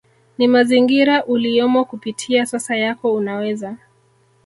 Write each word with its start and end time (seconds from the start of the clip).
ni 0.37 0.47
mazingira 0.47 1.25
uliyomo 1.25 1.85
Kupitia 1.85 2.45
sasa 2.45 2.75
yako 2.77 3.13
unaweza 3.15 3.77